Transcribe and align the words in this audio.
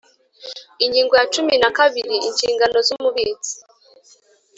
Ingingo 0.85 1.13
ya 1.19 1.25
cumi 1.33 1.53
na 1.61 1.69
kabiri: 1.77 2.15
Inshingano 2.27 2.77
z’Umubitsi 2.87 3.53